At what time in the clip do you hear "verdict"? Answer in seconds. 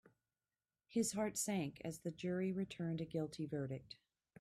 3.45-3.97